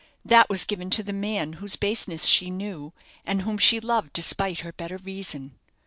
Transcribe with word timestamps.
That 0.25 0.49
was 0.49 0.65
given 0.65 0.89
to 0.97 1.03
the 1.03 1.13
man 1.13 1.53
whose 1.53 1.75
baseness 1.75 2.25
she 2.25 2.49
knew, 2.49 2.91
and 3.23 3.43
whom 3.43 3.59
she 3.59 3.79
loved 3.79 4.13
despite 4.13 4.61
her 4.61 4.73
better 4.73 4.97
reason. 4.97 5.59